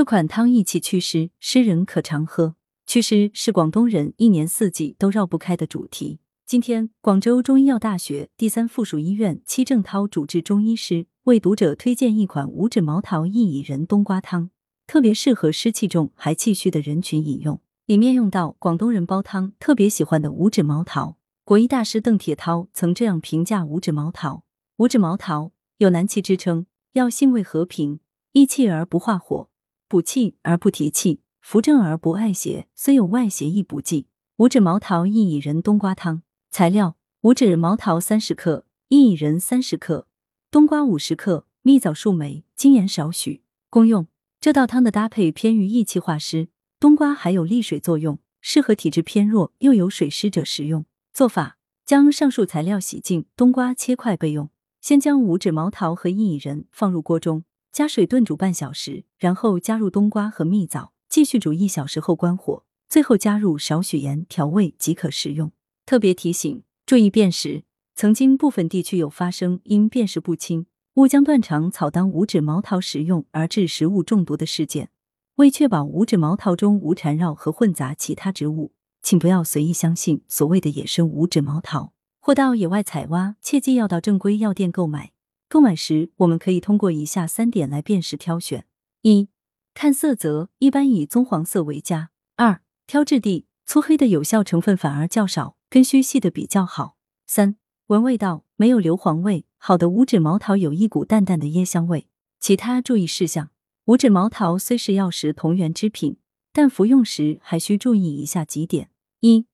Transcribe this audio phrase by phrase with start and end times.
[0.00, 2.54] 这款汤益气祛湿，湿人可常喝。
[2.86, 6.20] 祛湿是广东人一年四季都绕不开的主题。
[6.46, 14.48] 今天，广州中医药大学第三附属医院戚正涛主治中医师为读者推荐一款五指毛桃薏苡仁冬瓜汤，
[14.86, 17.60] 特别适合湿气重还气虚的人群饮用。
[17.84, 21.18] 里面用到广东人煲汤特别喜欢的五指毛桃。
[21.44, 24.44] 国医大师邓铁涛曾这样评价五指毛桃：
[24.78, 26.64] 五指毛桃有南气之称，
[26.94, 28.00] 药性味和平，
[28.32, 29.49] 益气而不化火。
[29.90, 34.06] 补气而不提气，扶正而不碍邪，虽有外邪亦不忌。
[34.36, 40.06] 五指毛桃薏苡仁冬瓜汤材料：五指毛桃三十克，薏苡仁三十克，
[40.48, 43.42] 冬瓜五十克，蜜枣数枚，精盐少许。
[43.68, 44.06] 功用：
[44.40, 50.84] 这道汤的搭配偏于益气化湿，冬瓜还有利水作用，适合体质偏弱又有水湿者食用。
[51.12, 54.50] 做法：将上述材料洗净，冬瓜切块备用。
[54.80, 57.42] 先将五指毛桃和薏苡仁放入锅中。
[57.72, 65.52] 加水炖煮半小时，然后加入冬瓜和蜜枣，继续煮一小时后关火，最后加入少许盐调味即可食用。
[65.86, 67.64] 特别提醒：注意辨识。
[67.94, 74.88] 曾经部分地区有发生因辨识不清误将断肠草当五指毛桃食用而致食物中毒的事件。
[75.36, 85.12] 为确保五指毛桃中无缠绕和混杂其他植物，请不要随意相信所谓的野生五指毛桃，或到野外采挖，切记要到正规药店购买。
[85.50, 88.66] 购买时，我们可以通过以下三点来辨识挑选：
[89.02, 89.28] 一、
[89.74, 96.94] 看色泽，一般以棕黄色为佳；二、挑质地，粗黑的有效成分反而较少，根须细的比较好；
[97.26, 97.56] 三、
[97.88, 102.06] 闻味道，没有硫磺味，好的五指毛桃有一股淡淡的椰香味。
[102.38, 103.50] 其他注意事项：
[103.86, 106.18] 五指毛桃虽是药食同源之品，
[106.52, 109.46] 但服用时还需注意以下几点：一、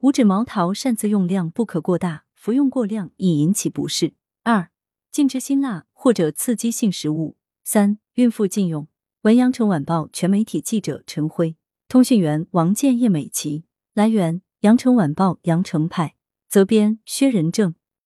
[0.00, 4.70] 五指毛桃擅自用量不可过大，服用过量易引起不适；二、
[5.14, 7.36] 禁吃辛辣或者刺激性食物。
[7.62, 8.88] 三、孕妇禁用。
[9.22, 11.54] 文阳城晚报全媒体记者陈辉，
[11.86, 13.62] 通讯员王建叶美琪。
[13.92, 16.16] 来源：阳城晚报阳城派，
[16.48, 17.76] 责编：薛仁正。